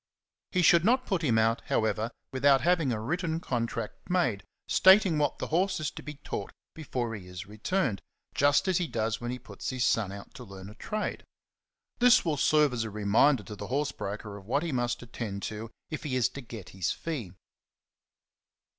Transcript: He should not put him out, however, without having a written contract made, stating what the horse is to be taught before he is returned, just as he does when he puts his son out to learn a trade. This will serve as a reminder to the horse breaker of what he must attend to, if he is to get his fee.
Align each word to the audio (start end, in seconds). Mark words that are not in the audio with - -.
He 0.51 0.63
should 0.63 0.83
not 0.83 1.05
put 1.05 1.21
him 1.21 1.37
out, 1.37 1.61
however, 1.67 2.09
without 2.33 2.61
having 2.61 2.91
a 2.91 2.99
written 2.99 3.39
contract 3.39 4.09
made, 4.09 4.43
stating 4.67 5.19
what 5.19 5.37
the 5.37 5.49
horse 5.49 5.79
is 5.79 5.91
to 5.91 6.01
be 6.01 6.15
taught 6.15 6.51
before 6.73 7.13
he 7.13 7.27
is 7.27 7.45
returned, 7.45 8.01
just 8.33 8.67
as 8.67 8.79
he 8.79 8.87
does 8.87 9.21
when 9.21 9.29
he 9.29 9.37
puts 9.37 9.69
his 9.69 9.83
son 9.83 10.11
out 10.11 10.33
to 10.33 10.43
learn 10.43 10.71
a 10.71 10.73
trade. 10.73 11.23
This 11.99 12.25
will 12.25 12.37
serve 12.37 12.73
as 12.73 12.83
a 12.83 12.89
reminder 12.89 13.43
to 13.43 13.55
the 13.55 13.67
horse 13.67 13.91
breaker 13.91 14.37
of 14.37 14.47
what 14.47 14.63
he 14.63 14.71
must 14.71 15.03
attend 15.03 15.43
to, 15.43 15.69
if 15.91 16.01
he 16.01 16.15
is 16.15 16.29
to 16.29 16.41
get 16.41 16.69
his 16.69 16.91
fee. 16.91 17.33